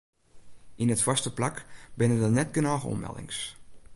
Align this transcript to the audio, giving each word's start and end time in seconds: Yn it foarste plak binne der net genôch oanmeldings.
Yn 0.81 0.93
it 0.95 1.03
foarste 1.05 1.31
plak 1.37 1.57
binne 1.97 2.17
der 2.21 2.33
net 2.37 2.53
genôch 2.55 2.87
oanmeldings. 2.89 3.39